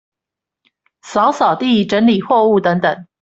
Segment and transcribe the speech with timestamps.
[1.03, 3.05] 掃掃地、整理貨物等等